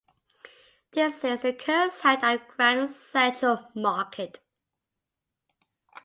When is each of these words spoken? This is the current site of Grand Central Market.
This 0.93 1.23
is 1.23 1.43
the 1.43 1.53
current 1.53 1.93
site 1.93 2.23
of 2.23 2.47
Grand 2.47 2.89
Central 2.89 3.69
Market. 3.75 4.39